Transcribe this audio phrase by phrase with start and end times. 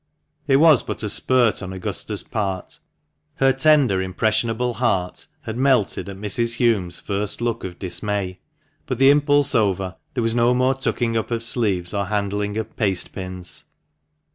[0.47, 2.79] It was but a spurt on Augusta's part;
[3.35, 6.57] her tender im pressionable heart had melted at Mrs.
[6.57, 8.39] Hulme's first look of dismay,
[8.87, 12.75] but, the impulse over, there was no more tucking up of sleeves or handling of
[12.75, 13.65] paste pins.